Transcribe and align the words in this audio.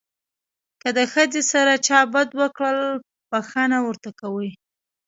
که 0.81 0.89
د 0.97 0.99
ښځې 1.13 1.41
سره 1.51 1.73
چا 1.87 1.99
بد 2.13 2.29
وکړل 2.41 2.79
بښنه 3.31 3.77
ورته 3.87 4.09
کوي. 4.19 4.51